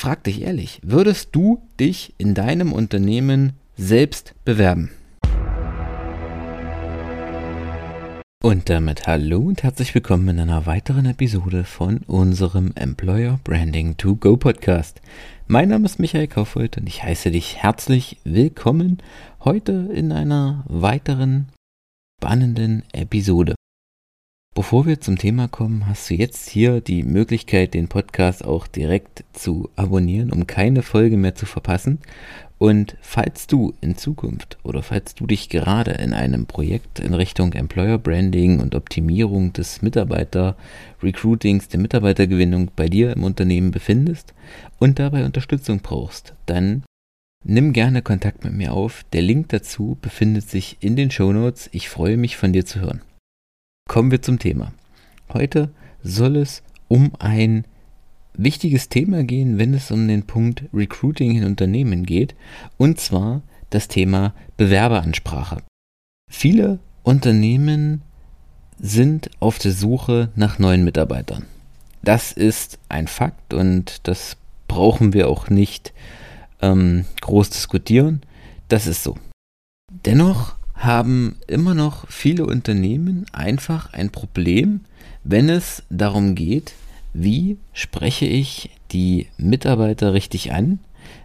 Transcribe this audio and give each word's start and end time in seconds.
frag 0.00 0.24
dich 0.24 0.40
ehrlich, 0.40 0.80
würdest 0.82 1.36
du 1.36 1.60
dich 1.78 2.14
in 2.16 2.32
deinem 2.32 2.72
Unternehmen 2.72 3.52
selbst 3.76 4.34
bewerben? 4.46 4.90
Und 8.42 8.70
damit 8.70 9.06
hallo 9.06 9.40
und 9.40 9.62
herzlich 9.62 9.94
willkommen 9.94 10.28
in 10.28 10.40
einer 10.40 10.64
weiteren 10.64 11.04
Episode 11.04 11.64
von 11.64 11.98
unserem 12.06 12.72
Employer 12.76 13.40
Branding 13.44 13.98
to 13.98 14.16
Go 14.16 14.38
Podcast. 14.38 15.02
Mein 15.46 15.68
Name 15.68 15.84
ist 15.84 15.98
Michael 15.98 16.28
Kaufhold 16.28 16.78
und 16.78 16.86
ich 16.86 17.02
heiße 17.02 17.30
dich 17.30 17.58
herzlich 17.58 18.16
willkommen 18.24 19.02
heute 19.44 19.90
in 19.92 20.12
einer 20.12 20.64
weiteren 20.66 21.48
spannenden 22.18 22.84
Episode. 22.94 23.54
Bevor 24.52 24.84
wir 24.84 25.00
zum 25.00 25.16
Thema 25.16 25.46
kommen, 25.46 25.86
hast 25.86 26.10
du 26.10 26.14
jetzt 26.14 26.48
hier 26.50 26.80
die 26.80 27.04
Möglichkeit, 27.04 27.72
den 27.72 27.86
Podcast 27.86 28.44
auch 28.44 28.66
direkt 28.66 29.24
zu 29.32 29.70
abonnieren, 29.76 30.32
um 30.32 30.48
keine 30.48 30.82
Folge 30.82 31.16
mehr 31.16 31.36
zu 31.36 31.46
verpassen. 31.46 31.98
Und 32.58 32.96
falls 33.00 33.46
du 33.46 33.74
in 33.80 33.96
Zukunft 33.96 34.58
oder 34.64 34.82
falls 34.82 35.14
du 35.14 35.28
dich 35.28 35.50
gerade 35.50 35.92
in 35.92 36.12
einem 36.12 36.46
Projekt 36.46 36.98
in 36.98 37.14
Richtung 37.14 37.52
Employer 37.52 37.96
Branding 37.96 38.58
und 38.58 38.74
Optimierung 38.74 39.52
des 39.52 39.82
Mitarbeiter-Recruitings, 39.82 41.68
der 41.68 41.80
Mitarbeitergewinnung 41.80 42.72
bei 42.74 42.88
dir 42.88 43.12
im 43.12 43.22
Unternehmen 43.22 43.70
befindest 43.70 44.34
und 44.80 44.98
dabei 44.98 45.24
Unterstützung 45.24 45.78
brauchst, 45.78 46.34
dann 46.46 46.82
nimm 47.44 47.72
gerne 47.72 48.02
Kontakt 48.02 48.42
mit 48.42 48.52
mir 48.52 48.72
auf. 48.72 49.04
Der 49.12 49.22
Link 49.22 49.50
dazu 49.50 49.96
befindet 50.02 50.50
sich 50.50 50.76
in 50.80 50.96
den 50.96 51.12
Show 51.12 51.32
Notes. 51.32 51.70
Ich 51.72 51.88
freue 51.88 52.16
mich 52.16 52.36
von 52.36 52.52
dir 52.52 52.66
zu 52.66 52.80
hören. 52.80 53.00
Kommen 53.90 54.12
wir 54.12 54.22
zum 54.22 54.38
Thema. 54.38 54.72
Heute 55.32 55.74
soll 56.00 56.36
es 56.36 56.62
um 56.86 57.10
ein 57.18 57.64
wichtiges 58.34 58.88
Thema 58.88 59.24
gehen, 59.24 59.58
wenn 59.58 59.74
es 59.74 59.90
um 59.90 60.06
den 60.06 60.28
Punkt 60.28 60.62
Recruiting 60.72 61.36
in 61.36 61.42
Unternehmen 61.42 62.06
geht, 62.06 62.36
und 62.76 63.00
zwar 63.00 63.42
das 63.70 63.88
Thema 63.88 64.32
Bewerberansprache. 64.56 65.64
Viele 66.30 66.78
Unternehmen 67.02 68.02
sind 68.78 69.28
auf 69.40 69.58
der 69.58 69.72
Suche 69.72 70.30
nach 70.36 70.60
neuen 70.60 70.84
Mitarbeitern. 70.84 71.46
Das 72.00 72.30
ist 72.30 72.78
ein 72.88 73.08
Fakt 73.08 73.52
und 73.54 74.06
das 74.06 74.36
brauchen 74.68 75.14
wir 75.14 75.28
auch 75.28 75.50
nicht 75.50 75.92
ähm, 76.62 77.06
groß 77.22 77.50
diskutieren. 77.50 78.20
Das 78.68 78.86
ist 78.86 79.02
so. 79.02 79.18
Dennoch 80.04 80.59
haben 80.80 81.36
immer 81.46 81.74
noch 81.74 82.08
viele 82.08 82.46
Unternehmen 82.46 83.26
einfach 83.32 83.92
ein 83.92 84.10
Problem, 84.10 84.80
wenn 85.24 85.48
es 85.48 85.82
darum 85.90 86.34
geht, 86.34 86.72
wie 87.12 87.58
spreche 87.72 88.24
ich 88.24 88.70
die 88.90 89.28
Mitarbeiter 89.36 90.14
richtig 90.14 90.52
an, 90.52 90.80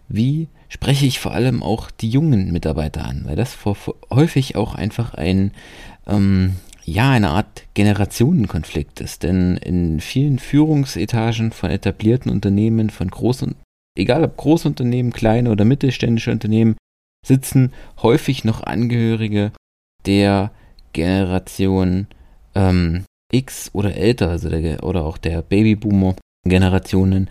wie 0.08 0.48
spreche 0.68 1.06
ich 1.06 1.20
vor 1.20 1.34
allem 1.34 1.64
auch 1.64 1.90
die 1.90 2.10
jungen 2.10 2.52
Mitarbeiter 2.52 3.06
an, 3.06 3.24
weil 3.26 3.38
das 3.38 3.58
häufig 4.12 4.56
auch 4.58 4.76
einfach 4.76 5.14
ein, 5.14 5.52
ähm, 6.06 6.58
ja, 6.84 7.12
eine 7.12 7.30
Art 7.30 7.64
Generationenkonflikt 7.76 9.00
ist. 9.00 9.24
Denn 9.24 9.58
in 9.58 10.02
vielen 10.02 10.38
Führungsetagen 10.38 11.52
von 11.52 11.72
etablierten 11.72 12.30
Unternehmen, 12.30 12.90
von 12.90 13.10
großen, 13.10 13.56
egal 13.98 14.24
ob 14.24 14.36
Großunternehmen, 14.36 15.14
kleine 15.14 15.50
oder 15.50 15.66
mittelständische 15.66 16.32
Unternehmen, 16.32 16.76
sitzen 17.26 17.74
häufig 18.02 18.44
noch 18.44 18.64
Angehörige 18.64 19.52
der 20.06 20.52
Generation 20.94 22.08
ähm, 22.54 23.04
X 23.32 23.72
oder 23.74 23.96
älter, 23.96 24.30
also 24.30 24.50
der, 24.50 24.84
oder 24.84 25.04
auch 25.04 25.18
der 25.18 25.42
Babyboomer-Generationen, 25.42 27.30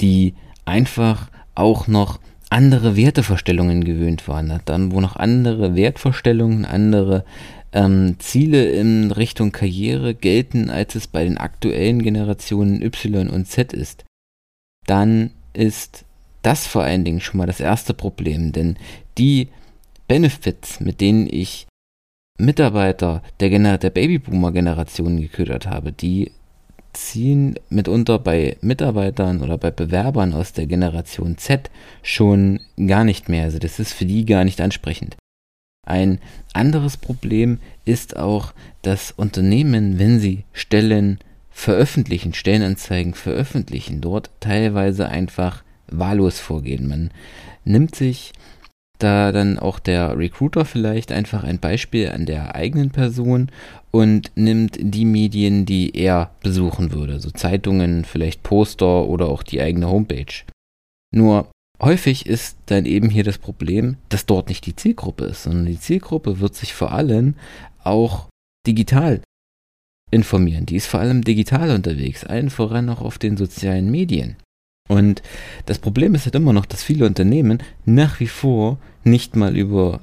die 0.00 0.34
einfach 0.64 1.30
auch 1.54 1.86
noch 1.86 2.20
andere 2.50 2.96
Wertevorstellungen 2.96 3.84
gewöhnt 3.84 4.26
waren. 4.26 4.60
Dann, 4.64 4.92
wo 4.92 5.00
noch 5.00 5.16
andere 5.16 5.74
Wertvorstellungen, 5.76 6.64
andere 6.64 7.24
ähm, 7.72 8.16
Ziele 8.18 8.70
in 8.70 9.12
Richtung 9.12 9.52
Karriere 9.52 10.14
gelten, 10.14 10.70
als 10.70 10.94
es 10.94 11.06
bei 11.06 11.24
den 11.24 11.38
aktuellen 11.38 12.02
Generationen 12.02 12.82
Y 12.82 13.28
und 13.28 13.46
Z 13.46 13.72
ist, 13.72 14.04
dann 14.86 15.30
ist 15.52 16.04
das 16.42 16.66
vor 16.66 16.82
allen 16.82 17.04
Dingen 17.04 17.20
schon 17.20 17.38
mal 17.38 17.46
das 17.46 17.60
erste 17.60 17.94
Problem, 17.94 18.52
denn 18.52 18.76
die 19.16 19.48
Benefits, 20.06 20.80
mit 20.80 21.00
denen 21.00 21.28
ich 21.30 21.66
Mitarbeiter 22.38 23.22
der, 23.40 23.50
Gener 23.50 23.78
der 23.78 23.90
Babyboomer-Generation 23.90 25.20
geködert 25.20 25.66
habe, 25.66 25.92
die 25.92 26.30
ziehen 26.92 27.58
mitunter 27.68 28.18
bei 28.18 28.56
Mitarbeitern 28.60 29.42
oder 29.42 29.58
bei 29.58 29.70
Bewerbern 29.70 30.32
aus 30.32 30.52
der 30.52 30.66
Generation 30.66 31.36
Z 31.36 31.70
schon 32.02 32.60
gar 32.86 33.04
nicht 33.04 33.28
mehr. 33.28 33.44
Also 33.44 33.58
das 33.58 33.78
ist 33.78 33.92
für 33.92 34.06
die 34.06 34.24
gar 34.24 34.44
nicht 34.44 34.60
ansprechend. 34.60 35.16
Ein 35.86 36.20
anderes 36.52 36.96
Problem 36.96 37.58
ist 37.84 38.16
auch, 38.16 38.52
dass 38.82 39.10
Unternehmen, 39.10 39.98
wenn 39.98 40.18
sie 40.18 40.44
Stellen 40.52 41.18
veröffentlichen, 41.50 42.34
Stellenanzeigen 42.34 43.14
veröffentlichen, 43.14 44.00
dort 44.00 44.30
teilweise 44.40 45.08
einfach 45.08 45.64
wahllos 45.90 46.40
vorgehen. 46.40 46.88
Man 46.88 47.10
nimmt 47.64 47.94
sich 47.94 48.32
da 48.98 49.32
dann 49.32 49.58
auch 49.58 49.78
der 49.78 50.18
Recruiter 50.18 50.64
vielleicht 50.64 51.12
einfach 51.12 51.44
ein 51.44 51.60
Beispiel 51.60 52.10
an 52.10 52.26
der 52.26 52.54
eigenen 52.54 52.90
Person 52.90 53.50
und 53.90 54.32
nimmt 54.34 54.76
die 54.80 55.04
Medien, 55.04 55.66
die 55.66 55.96
er 55.96 56.32
besuchen 56.42 56.92
würde, 56.92 57.20
so 57.20 57.30
Zeitungen, 57.30 58.04
vielleicht 58.04 58.42
Poster 58.42 59.06
oder 59.06 59.28
auch 59.28 59.42
die 59.42 59.62
eigene 59.62 59.88
Homepage. 59.88 60.44
Nur 61.14 61.48
häufig 61.80 62.26
ist 62.26 62.58
dann 62.66 62.86
eben 62.86 63.08
hier 63.08 63.24
das 63.24 63.38
Problem, 63.38 63.96
dass 64.08 64.26
dort 64.26 64.48
nicht 64.48 64.66
die 64.66 64.76
Zielgruppe 64.76 65.26
ist, 65.26 65.44
sondern 65.44 65.66
die 65.66 65.80
Zielgruppe 65.80 66.40
wird 66.40 66.54
sich 66.54 66.74
vor 66.74 66.92
allem 66.92 67.34
auch 67.84 68.28
digital 68.66 69.22
informieren. 70.10 70.66
Die 70.66 70.76
ist 70.76 70.86
vor 70.86 71.00
allem 71.00 71.22
digital 71.22 71.70
unterwegs, 71.70 72.24
allen 72.24 72.50
voran 72.50 72.88
auch 72.88 73.00
auf 73.00 73.18
den 73.18 73.36
sozialen 73.36 73.90
Medien. 73.90 74.36
Und 74.88 75.22
das 75.66 75.78
Problem 75.78 76.14
ist 76.14 76.24
halt 76.24 76.34
immer 76.34 76.52
noch, 76.52 76.66
dass 76.66 76.82
viele 76.82 77.06
Unternehmen 77.06 77.62
nach 77.84 78.20
wie 78.20 78.26
vor 78.26 78.78
nicht 79.04 79.36
mal 79.36 79.56
über 79.56 80.00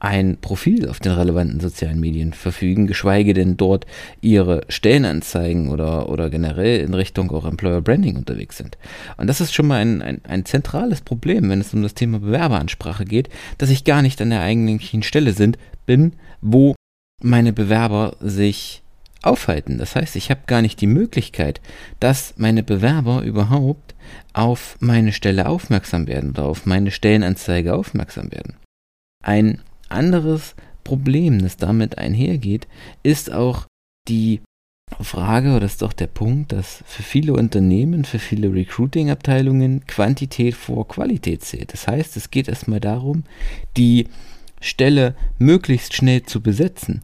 ein 0.00 0.38
Profil 0.40 0.88
auf 0.88 1.00
den 1.00 1.12
relevanten 1.12 1.60
sozialen 1.60 1.98
Medien 1.98 2.32
verfügen, 2.32 2.86
geschweige 2.86 3.34
denn 3.34 3.56
dort 3.56 3.84
ihre 4.20 4.62
Stellenanzeigen 4.68 5.70
oder, 5.70 6.08
oder 6.08 6.30
generell 6.30 6.80
in 6.80 6.94
Richtung 6.94 7.30
auch 7.32 7.44
Employer 7.44 7.80
Branding 7.80 8.16
unterwegs 8.16 8.56
sind. 8.56 8.78
Und 9.16 9.26
das 9.26 9.40
ist 9.40 9.52
schon 9.52 9.66
mal 9.66 9.80
ein, 9.80 10.00
ein, 10.00 10.20
ein 10.24 10.44
zentrales 10.44 11.00
Problem, 11.00 11.50
wenn 11.50 11.60
es 11.60 11.74
um 11.74 11.82
das 11.82 11.94
Thema 11.94 12.20
Bewerberansprache 12.20 13.04
geht, 13.04 13.28
dass 13.58 13.70
ich 13.70 13.84
gar 13.84 14.02
nicht 14.02 14.22
an 14.22 14.30
der 14.30 14.42
eigentlichen 14.42 15.02
Stelle 15.02 15.32
sind, 15.32 15.58
bin, 15.84 16.12
wo 16.40 16.76
meine 17.20 17.52
Bewerber 17.52 18.16
sich 18.20 18.82
aufhalten. 19.22 19.78
Das 19.78 19.96
heißt, 19.96 20.16
ich 20.16 20.30
habe 20.30 20.42
gar 20.46 20.62
nicht 20.62 20.80
die 20.80 20.86
Möglichkeit, 20.86 21.60
dass 22.00 22.34
meine 22.36 22.62
Bewerber 22.62 23.22
überhaupt 23.22 23.94
auf 24.32 24.76
meine 24.80 25.12
Stelle 25.12 25.48
aufmerksam 25.48 26.06
werden 26.06 26.30
oder 26.30 26.44
auf 26.44 26.66
meine 26.66 26.90
Stellenanzeige 26.90 27.74
aufmerksam 27.74 28.30
werden. 28.30 28.56
Ein 29.24 29.60
anderes 29.88 30.54
Problem, 30.84 31.42
das 31.42 31.56
damit 31.56 31.98
einhergeht, 31.98 32.68
ist 33.02 33.32
auch 33.32 33.66
die 34.08 34.40
Frage, 35.00 35.54
oder 35.54 35.66
ist 35.66 35.82
doch 35.82 35.92
der 35.92 36.06
Punkt, 36.06 36.52
dass 36.52 36.82
für 36.86 37.02
viele 37.02 37.34
Unternehmen, 37.34 38.04
für 38.04 38.18
viele 38.18 38.52
Recruiting-Abteilungen 38.52 39.86
Quantität 39.86 40.54
vor 40.54 40.88
Qualität 40.88 41.44
zählt. 41.44 41.72
Das 41.72 41.86
heißt, 41.86 42.16
es 42.16 42.30
geht 42.30 42.48
erstmal 42.48 42.80
darum, 42.80 43.24
die 43.76 44.06
Stelle 44.60 45.14
möglichst 45.38 45.94
schnell 45.94 46.22
zu 46.22 46.40
besetzen. 46.40 47.02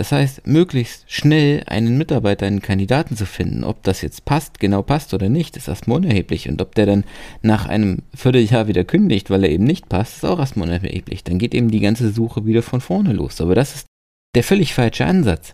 Das 0.00 0.12
heißt, 0.12 0.46
möglichst 0.46 1.04
schnell 1.12 1.62
einen 1.66 1.98
Mitarbeiter, 1.98 2.46
einen 2.46 2.62
Kandidaten 2.62 3.18
zu 3.18 3.26
finden, 3.26 3.64
ob 3.64 3.82
das 3.82 4.00
jetzt 4.00 4.24
passt, 4.24 4.58
genau 4.58 4.80
passt 4.80 5.12
oder 5.12 5.28
nicht, 5.28 5.58
ist 5.58 5.68
erstmal 5.68 5.98
unerheblich. 5.98 6.48
Und 6.48 6.62
ob 6.62 6.74
der 6.74 6.86
dann 6.86 7.04
nach 7.42 7.66
einem 7.66 7.98
Vierteljahr 8.14 8.66
wieder 8.66 8.84
kündigt, 8.84 9.28
weil 9.28 9.44
er 9.44 9.50
eben 9.50 9.64
nicht 9.64 9.90
passt, 9.90 10.16
ist 10.16 10.24
auch 10.24 10.38
erstmal 10.38 10.68
unerheblich. 10.68 11.22
Dann 11.22 11.38
geht 11.38 11.54
eben 11.54 11.70
die 11.70 11.80
ganze 11.80 12.10
Suche 12.12 12.46
wieder 12.46 12.62
von 12.62 12.80
vorne 12.80 13.12
los. 13.12 13.42
Aber 13.42 13.54
das 13.54 13.74
ist 13.74 13.86
der 14.34 14.42
völlig 14.42 14.72
falsche 14.72 15.04
Ansatz. 15.04 15.52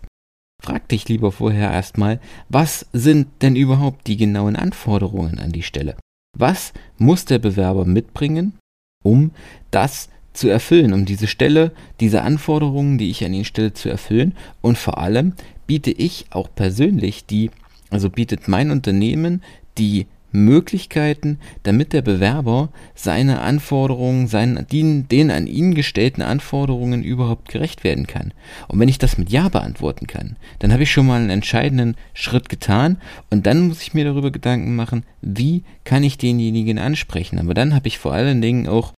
Frag 0.63 0.87
dich 0.87 1.09
lieber 1.09 1.33
vorher 1.33 1.69
erstmal, 1.69 2.21
was 2.47 2.85
sind 2.93 3.27
denn 3.41 3.57
überhaupt 3.57 4.07
die 4.07 4.15
genauen 4.15 4.55
Anforderungen 4.55 5.39
an 5.39 5.51
die 5.51 5.61
Stelle? 5.61 5.97
Was 6.37 6.71
muss 6.97 7.25
der 7.25 7.39
Bewerber 7.39 7.83
mitbringen, 7.83 8.57
um 9.03 9.31
das 9.71 10.07
zu 10.37 10.47
erfüllen, 10.47 10.93
um 10.93 11.05
diese 11.05 11.27
Stelle, 11.27 11.71
diese 11.99 12.21
Anforderungen, 12.21 12.97
die 12.97 13.09
ich 13.09 13.25
an 13.25 13.33
ihn 13.33 13.45
stelle, 13.45 13.73
zu 13.73 13.89
erfüllen. 13.89 14.33
Und 14.61 14.77
vor 14.77 14.97
allem 14.97 15.33
biete 15.65 15.91
ich 15.91 16.25
auch 16.29 16.49
persönlich 16.53 17.25
die, 17.25 17.51
also 17.89 18.09
bietet 18.09 18.47
mein 18.47 18.71
Unternehmen 18.71 19.41
die 19.77 20.07
Möglichkeiten, 20.31 21.39
damit 21.63 21.93
der 21.93 22.01
Bewerber 22.01 22.69
seine 22.95 23.41
Anforderungen, 23.41 24.27
seinen, 24.27 24.67
den, 24.67 25.07
den 25.07 25.31
an 25.31 25.47
ihn 25.47 25.73
gestellten 25.73 26.21
Anforderungen 26.21 27.03
überhaupt 27.03 27.49
gerecht 27.49 27.83
werden 27.83 28.07
kann. 28.07 28.33
Und 28.67 28.79
wenn 28.79 28.89
ich 28.89 28.99
das 28.99 29.17
mit 29.17 29.29
Ja 29.29 29.49
beantworten 29.49 30.05
kann, 30.05 30.35
dann 30.59 30.73
habe 30.73 30.83
ich 30.83 30.91
schon 30.91 31.07
mal 31.07 31.19
einen 31.19 31.29
entscheidenden 31.29 31.95
Schritt 32.13 32.49
getan 32.49 32.97
und 33.29 33.45
dann 33.45 33.67
muss 33.67 33.81
ich 33.81 33.93
mir 33.93 34.05
darüber 34.05 34.31
Gedanken 34.31 34.75
machen, 34.75 35.03
wie 35.21 35.63
kann 35.85 36.03
ich 36.03 36.17
denjenigen 36.17 36.77
ansprechen. 36.77 37.39
Aber 37.39 37.53
dann 37.53 37.73
habe 37.73 37.87
ich 37.87 37.97
vor 37.97 38.13
allen 38.13 38.41
Dingen 38.41 38.67
auch 38.67 38.93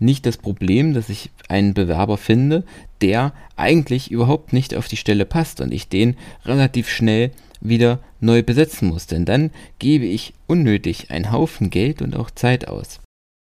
nicht 0.00 0.26
das 0.26 0.36
Problem, 0.36 0.94
dass 0.94 1.08
ich 1.08 1.30
einen 1.48 1.74
Bewerber 1.74 2.16
finde, 2.16 2.64
der 3.00 3.32
eigentlich 3.56 4.10
überhaupt 4.10 4.52
nicht 4.52 4.74
auf 4.74 4.88
die 4.88 4.96
Stelle 4.96 5.24
passt 5.24 5.60
und 5.60 5.72
ich 5.72 5.88
den 5.88 6.16
relativ 6.44 6.88
schnell 6.88 7.30
wieder 7.60 7.98
neu 8.20 8.42
besetzen 8.42 8.88
muss, 8.88 9.06
denn 9.06 9.24
dann 9.24 9.50
gebe 9.78 10.04
ich 10.04 10.34
unnötig 10.46 11.10
einen 11.10 11.32
Haufen 11.32 11.70
Geld 11.70 12.02
und 12.02 12.14
auch 12.14 12.30
Zeit 12.30 12.68
aus. 12.68 13.00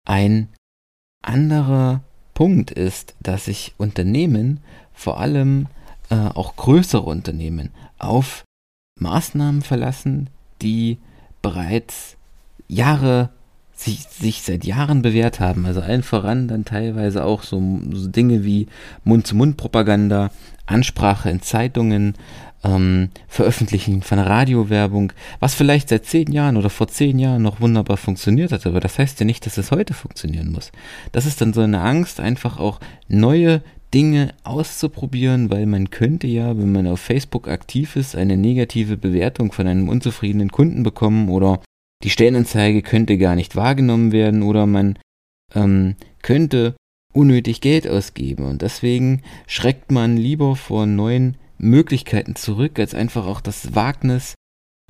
Ein 0.07 0.49
anderer 1.23 2.03
Punkt 2.35 2.71
ist, 2.71 3.15
dass 3.21 3.45
sich 3.45 3.75
Unternehmen, 3.77 4.61
vor 4.93 5.21
allem 5.21 5.67
äh, 6.11 6.17
auch 6.17 6.57
größere 6.57 7.03
Unternehmen, 7.03 7.71
auf 7.99 8.45
Maßnahmen 8.99 9.63
verlassen, 9.63 10.31
die 10.63 10.99
bereits 11.43 12.17
Jahre 12.69 13.31
sich, 13.81 14.03
sich 14.09 14.43
seit 14.43 14.65
Jahren 14.65 15.03
bewährt 15.03 15.41
haben. 15.41 15.65
Also 15.65 15.81
allen 15.81 16.03
voran 16.03 16.49
dann 16.49 16.65
teilweise 16.65 17.25
auch 17.25 17.43
so, 17.43 17.81
so 17.93 18.09
Dinge 18.09 18.45
wie 18.45 18.67
Mund-zu-Mund-Propaganda, 19.05 20.31
Ansprache 20.67 21.31
in 21.31 21.41
Zeitungen, 21.41 22.15
ähm, 22.63 23.09
Veröffentlichen 23.27 24.03
von 24.03 24.19
Radiowerbung, 24.19 25.15
was 25.39 25.55
vielleicht 25.55 25.89
seit 25.89 26.05
zehn 26.05 26.31
Jahren 26.31 26.59
oder 26.59 26.69
vor 26.69 26.89
zehn 26.89 27.19
Jahren 27.19 27.43
noch 27.43 27.61
wunderbar 27.61 27.97
funktioniert 27.97 28.53
hat, 28.53 28.67
aber 28.67 28.81
das 28.81 28.99
heißt 28.99 29.19
ja 29.19 29.25
nicht, 29.25 29.47
dass 29.47 29.57
es 29.57 29.71
heute 29.71 29.95
funktionieren 29.95 30.53
muss. 30.53 30.71
Das 31.13 31.25
ist 31.25 31.41
dann 31.41 31.55
so 31.55 31.63
eine 31.63 31.81
Angst, 31.81 32.21
einfach 32.21 32.59
auch 32.61 32.81
neue 33.09 33.63
Dinge 33.95 34.35
auszuprobieren, 34.45 35.51
weil 35.51 35.65
man 35.65 35.89
könnte 35.89 36.27
ja, 36.27 36.57
wenn 36.57 36.71
man 36.71 36.87
auf 36.87 37.01
Facebook 37.01 37.49
aktiv 37.49 37.97
ist, 37.97 38.15
eine 38.15 38.37
negative 38.37 38.99
Bewertung 38.99 39.53
von 39.53 39.67
einem 39.67 39.89
unzufriedenen 39.89 40.53
Kunden 40.53 40.83
bekommen 40.83 41.31
oder 41.31 41.61
die 42.03 42.11
Stellenanzeige 42.11 42.83
könnte 42.83 43.19
gar 43.19 43.35
nicht 43.35 43.57
wahrgenommen 43.57 44.13
werden 44.13 44.43
oder 44.43 44.67
man 44.67 44.99
ähm, 45.55 45.97
könnte 46.23 46.75
unnötig 47.13 47.61
Geld 47.61 47.89
ausgeben 47.89 48.45
und 48.45 48.63
deswegen 48.63 49.23
schreckt 49.47 49.91
man 49.91 50.17
lieber 50.17 50.57
vor 50.57 50.87
neuen 50.87 51.37
Möglichkeiten 51.59 52.37
zurück, 52.37 52.79
als 52.79 52.95
einfach 52.95 53.27
auch 53.27 53.41
das 53.41 53.75
Wagnis 53.75 54.35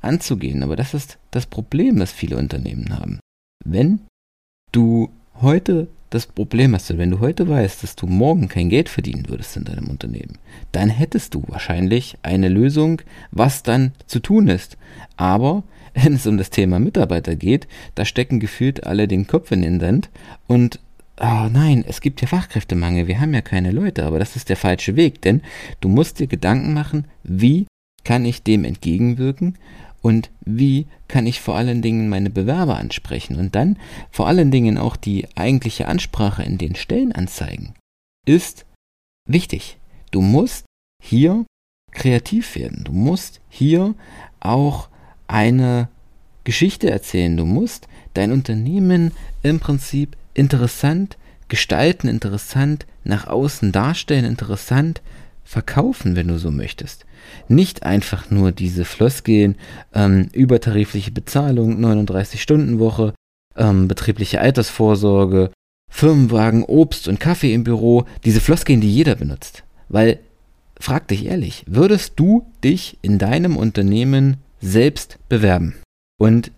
anzugehen. 0.00 0.62
Aber 0.62 0.76
das 0.76 0.94
ist 0.94 1.18
das 1.30 1.46
Problem, 1.46 1.98
das 1.98 2.12
viele 2.12 2.36
Unternehmen 2.36 2.96
haben. 2.96 3.20
Wenn 3.64 4.00
du 4.72 5.10
heute 5.40 5.88
das 6.10 6.26
Problem 6.26 6.74
hast, 6.74 6.96
wenn 6.96 7.10
du 7.10 7.20
heute 7.20 7.48
weißt, 7.48 7.82
dass 7.82 7.96
du 7.96 8.06
morgen 8.06 8.48
kein 8.48 8.68
Geld 8.68 8.88
verdienen 8.88 9.28
würdest 9.28 9.56
in 9.56 9.64
deinem 9.64 9.88
Unternehmen, 9.88 10.38
dann 10.72 10.90
hättest 10.90 11.34
du 11.34 11.44
wahrscheinlich 11.46 12.18
eine 12.22 12.48
Lösung, 12.48 13.02
was 13.30 13.62
dann 13.62 13.92
zu 14.06 14.20
tun 14.20 14.48
ist. 14.48 14.76
Aber 15.16 15.62
wenn 15.94 16.14
es 16.14 16.26
um 16.26 16.38
das 16.38 16.50
Thema 16.50 16.78
Mitarbeiter 16.78 17.36
geht, 17.36 17.66
da 17.94 18.04
stecken 18.04 18.40
gefühlt 18.40 18.84
alle 18.84 19.08
den 19.08 19.26
Kopf 19.26 19.50
in 19.50 19.62
den 19.62 19.80
Sand 19.80 20.10
und 20.46 20.80
oh 21.20 21.48
nein, 21.50 21.84
es 21.86 22.00
gibt 22.00 22.22
ja 22.22 22.28
Fachkräftemangel, 22.28 23.06
wir 23.06 23.20
haben 23.20 23.34
ja 23.34 23.42
keine 23.42 23.72
Leute, 23.72 24.04
aber 24.04 24.18
das 24.18 24.36
ist 24.36 24.48
der 24.48 24.56
falsche 24.56 24.96
Weg, 24.96 25.20
denn 25.22 25.42
du 25.80 25.88
musst 25.88 26.18
dir 26.18 26.26
Gedanken 26.26 26.72
machen, 26.72 27.06
wie 27.22 27.66
kann 28.04 28.24
ich 28.24 28.42
dem 28.42 28.64
entgegenwirken 28.64 29.56
und 30.02 30.30
wie 30.40 30.86
kann 31.08 31.26
ich 31.26 31.40
vor 31.40 31.56
allen 31.56 31.82
Dingen 31.82 32.08
meine 32.08 32.30
Bewerber 32.30 32.76
ansprechen 32.76 33.36
und 33.36 33.54
dann 33.54 33.78
vor 34.10 34.26
allen 34.26 34.50
Dingen 34.50 34.78
auch 34.78 34.96
die 34.96 35.26
eigentliche 35.36 35.88
Ansprache 35.88 36.42
in 36.42 36.56
den 36.56 36.74
Stellenanzeigen 36.74 37.74
ist 38.26 38.64
wichtig. 39.28 39.78
Du 40.10 40.22
musst 40.22 40.64
hier 41.02 41.44
kreativ 41.92 42.56
werden. 42.56 42.84
Du 42.84 42.92
musst 42.92 43.40
hier 43.48 43.94
auch 44.40 44.88
eine 45.30 45.88
Geschichte 46.44 46.90
erzählen. 46.90 47.36
Du 47.36 47.44
musst 47.44 47.88
dein 48.14 48.32
Unternehmen 48.32 49.12
im 49.42 49.60
Prinzip 49.60 50.16
interessant 50.34 51.16
gestalten, 51.48 52.08
interessant 52.08 52.86
nach 53.04 53.26
außen 53.26 53.72
darstellen, 53.72 54.24
interessant 54.24 55.02
verkaufen, 55.44 56.14
wenn 56.14 56.28
du 56.28 56.38
so 56.38 56.50
möchtest. 56.50 57.06
Nicht 57.48 57.82
einfach 57.82 58.30
nur 58.30 58.52
diese 58.52 58.84
Floskeln, 58.84 59.56
ähm, 59.92 60.28
übertarifliche 60.32 61.10
Bezahlung, 61.10 61.84
39-Stunden-Woche, 61.84 63.14
ähm, 63.56 63.88
betriebliche 63.88 64.40
Altersvorsorge, 64.40 65.50
Firmenwagen, 65.90 66.62
Obst 66.62 67.08
und 67.08 67.18
Kaffee 67.18 67.52
im 67.52 67.64
Büro, 67.64 68.04
diese 68.24 68.40
Floskeln, 68.40 68.80
die 68.80 68.94
jeder 68.94 69.16
benutzt. 69.16 69.64
Weil, 69.88 70.20
frag 70.78 71.08
dich 71.08 71.26
ehrlich, 71.26 71.64
würdest 71.66 72.12
du 72.16 72.46
dich 72.62 72.96
in 73.02 73.18
deinem 73.18 73.56
Unternehmen 73.56 74.36
selbst 74.60 75.18
bewerben? 75.28 75.76
Und 76.18 76.52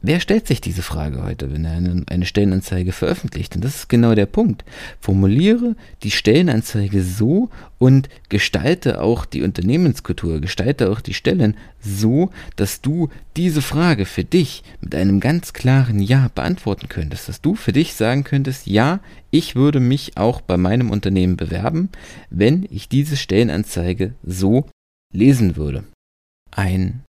Wer 0.00 0.20
stellt 0.20 0.46
sich 0.46 0.60
diese 0.60 0.82
Frage 0.82 1.24
heute, 1.24 1.52
wenn 1.52 1.64
er 1.64 1.72
eine, 1.72 2.24
Stellenanzeige 2.24 2.92
veröffentlicht? 2.92 3.56
Und 3.56 3.64
das 3.64 3.74
ist 3.74 3.88
genau 3.88 4.14
der 4.14 4.26
Punkt. 4.26 4.64
Formuliere 5.00 5.74
die 6.04 6.12
Stellenanzeige 6.12 7.02
so 7.02 7.50
und 7.78 8.08
gestalte 8.28 9.00
auch 9.00 9.24
die 9.24 9.42
Unternehmenskultur, 9.42 10.40
gestalte 10.40 10.88
auch 10.90 11.00
die 11.00 11.14
Stellen 11.14 11.56
so, 11.80 12.30
dass 12.54 12.80
du 12.80 13.08
diese 13.36 13.60
Frage 13.60 14.04
für 14.04 14.22
dich 14.22 14.62
mit 14.80 14.94
einem 14.94 15.18
ganz 15.18 15.52
klaren 15.52 15.98
Ja 15.98 16.30
beantworten 16.32 16.88
könntest. 16.88 17.28
Dass 17.28 17.40
du 17.40 17.56
für 17.56 17.72
dich 17.72 17.94
sagen 17.94 18.22
könntest, 18.22 18.68
ja, 18.68 19.00
ich 19.32 19.56
würde 19.56 19.80
mich 19.80 20.16
auch 20.16 20.40
bei 20.40 20.56
meinem 20.56 20.90
Unternehmen 20.90 21.36
bewerben, 21.36 21.88
wenn 22.30 22.68
ich 22.70 22.88
diese 22.88 23.16
Stellenanzeige 23.16 24.14
so 24.22 24.68
lesen 25.12 25.56
würde. 25.56 25.82
Ein 26.52 27.02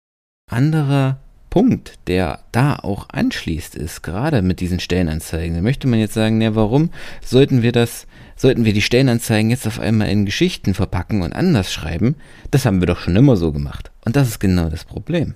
anderer 0.47 1.19
Punkt, 1.49 1.95
der 2.07 2.39
da 2.51 2.75
auch 2.75 3.07
anschließt, 3.09 3.75
ist 3.75 4.03
gerade 4.03 4.41
mit 4.41 4.59
diesen 4.59 4.79
Stellenanzeigen. 4.79 5.55
Da 5.55 5.61
möchte 5.61 5.87
man 5.87 5.99
jetzt 5.99 6.13
sagen, 6.13 6.41
ja, 6.41 6.55
warum 6.55 6.89
sollten 7.23 7.61
wir 7.61 7.71
das, 7.71 8.07
sollten 8.35 8.65
wir 8.65 8.73
die 8.73 8.81
Stellenanzeigen 8.81 9.49
jetzt 9.49 9.67
auf 9.67 9.79
einmal 9.79 10.09
in 10.09 10.25
Geschichten 10.25 10.73
verpacken 10.73 11.21
und 11.21 11.33
anders 11.33 11.71
schreiben? 11.71 12.15
Das 12.51 12.65
haben 12.65 12.81
wir 12.81 12.87
doch 12.87 12.99
schon 12.99 13.15
immer 13.15 13.37
so 13.37 13.51
gemacht. 13.51 13.91
Und 14.05 14.15
das 14.15 14.27
ist 14.27 14.39
genau 14.39 14.69
das 14.69 14.85
Problem. 14.85 15.35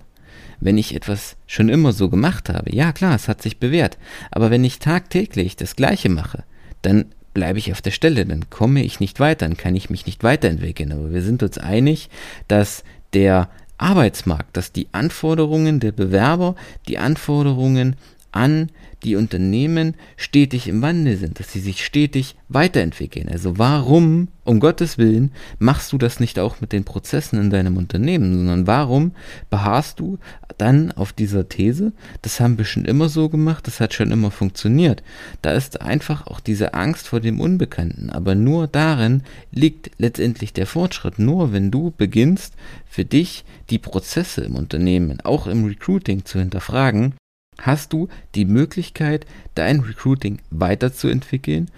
Wenn 0.59 0.77
ich 0.77 0.95
etwas 0.95 1.37
schon 1.47 1.69
immer 1.69 1.91
so 1.91 2.09
gemacht 2.09 2.49
habe, 2.49 2.73
ja 2.73 2.91
klar, 2.91 3.15
es 3.15 3.27
hat 3.27 3.41
sich 3.41 3.57
bewährt, 3.57 3.97
aber 4.29 4.51
wenn 4.51 4.63
ich 4.63 4.79
tagtäglich 4.79 5.55
das 5.55 5.75
Gleiche 5.75 6.09
mache, 6.09 6.43
dann 6.83 7.05
bleibe 7.33 7.57
ich 7.57 7.71
auf 7.71 7.81
der 7.81 7.91
Stelle, 7.91 8.25
dann 8.25 8.49
komme 8.49 8.83
ich 8.83 8.99
nicht 8.99 9.19
weiter, 9.19 9.47
dann 9.47 9.57
kann 9.57 9.75
ich 9.75 9.89
mich 9.89 10.05
nicht 10.05 10.23
weiterentwickeln. 10.23 10.91
Aber 10.91 11.11
wir 11.11 11.21
sind 11.21 11.41
uns 11.41 11.57
einig, 11.57 12.09
dass 12.47 12.83
der 13.13 13.49
Arbeitsmarkt, 13.81 14.55
dass 14.55 14.71
die 14.71 14.87
Anforderungen 14.91 15.79
der 15.79 15.91
Bewerber, 15.91 16.55
die 16.87 16.97
Anforderungen 16.97 17.95
an 18.31 18.69
die 19.03 19.15
Unternehmen 19.15 19.95
stetig 20.15 20.67
im 20.67 20.81
Wandel 20.81 21.17
sind, 21.17 21.39
dass 21.39 21.51
sie 21.51 21.59
sich 21.59 21.83
stetig 21.83 22.35
weiterentwickeln. 22.49 23.29
Also 23.29 23.57
warum, 23.57 24.27
um 24.43 24.59
Gottes 24.59 24.97
Willen, 24.97 25.31
machst 25.57 25.91
du 25.91 25.97
das 25.97 26.19
nicht 26.19 26.37
auch 26.37 26.61
mit 26.61 26.71
den 26.71 26.83
Prozessen 26.83 27.39
in 27.39 27.49
deinem 27.49 27.77
Unternehmen, 27.77 28.33
sondern 28.33 28.67
warum 28.67 29.13
beharrst 29.49 29.99
du 29.99 30.19
dann 30.57 30.91
auf 30.91 31.13
dieser 31.13 31.49
These, 31.49 31.93
das 32.21 32.39
haben 32.39 32.59
wir 32.59 32.65
schon 32.65 32.85
immer 32.85 33.09
so 33.09 33.29
gemacht, 33.29 33.65
das 33.65 33.79
hat 33.79 33.95
schon 33.95 34.11
immer 34.11 34.29
funktioniert. 34.29 35.01
Da 35.41 35.53
ist 35.53 35.81
einfach 35.81 36.27
auch 36.27 36.39
diese 36.39 36.75
Angst 36.75 37.07
vor 37.07 37.19
dem 37.19 37.39
Unbekannten, 37.39 38.11
aber 38.11 38.35
nur 38.35 38.67
darin 38.67 39.23
liegt 39.51 39.89
letztendlich 39.97 40.53
der 40.53 40.67
Fortschritt. 40.67 41.17
Nur 41.17 41.51
wenn 41.51 41.71
du 41.71 41.91
beginnst, 41.97 42.53
für 42.85 43.05
dich 43.05 43.45
die 43.69 43.79
Prozesse 43.79 44.41
im 44.41 44.55
Unternehmen, 44.55 45.21
auch 45.21 45.47
im 45.47 45.65
Recruiting 45.65 46.25
zu 46.25 46.39
hinterfragen, 46.39 47.15
hast 47.61 47.93
du 47.93 48.09
die 48.35 48.45
Möglichkeit, 48.45 49.25
dein 49.55 49.79
Recruiting 49.79 50.39
weiterzuentwickeln 50.49 51.69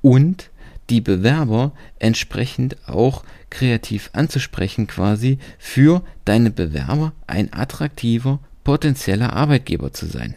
und 0.00 0.50
die 0.90 1.00
Bewerber 1.00 1.72
entsprechend 1.98 2.76
auch 2.88 3.24
kreativ 3.50 4.10
anzusprechen, 4.12 4.86
quasi 4.86 5.38
für 5.58 6.02
deine 6.24 6.50
Bewerber 6.50 7.12
ein 7.26 7.52
attraktiver 7.52 8.40
potenzieller 8.64 9.32
Arbeitgeber 9.32 9.92
zu 9.92 10.06
sein. 10.06 10.34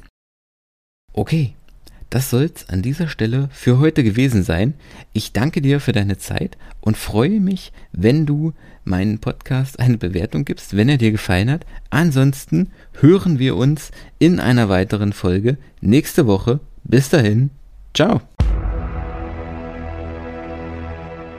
Okay, 1.14 1.56
das 2.16 2.30
soll's 2.30 2.70
an 2.70 2.82
dieser 2.82 3.10
Stelle 3.10 3.50
für 3.52 3.78
heute 3.80 4.02
gewesen 4.02 4.42
sein. 4.42 4.76
Ich 5.12 5.34
danke 5.34 5.62
dir 5.62 5.82
für 5.82 5.92
deine 5.92 6.18
Zeit 6.18 6.58
und 6.80 6.96
freue 6.96 7.42
mich, 7.42 7.74
wenn 7.92 8.26
du 8.26 8.54
meinen 8.86 9.20
Podcast 9.20 9.82
eine 9.82 9.98
Bewertung 9.98 10.46
gibst, 10.46 10.78
wenn 10.78 10.88
er 10.88 10.96
dir 10.96 11.12
gefallen 11.12 11.52
hat. 11.52 11.66
Ansonsten 11.90 12.72
hören 13.02 13.38
wir 13.38 13.58
uns 13.58 13.92
in 14.18 14.40
einer 14.40 14.70
weiteren 14.70 15.12
Folge 15.12 15.58
nächste 15.82 16.26
Woche. 16.26 16.62
Bis 16.86 17.10
dahin, 17.10 17.50
ciao. 17.94 18.22